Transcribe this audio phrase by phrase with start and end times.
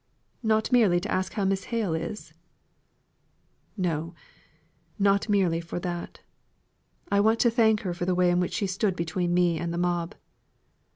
[0.41, 2.33] "Not merely to ask how Miss Hale is?"
[3.77, 4.15] "No,
[4.97, 6.21] not merely for that.
[7.11, 9.71] I want to thank her for the way in which she stood between me and
[9.71, 10.15] the mob."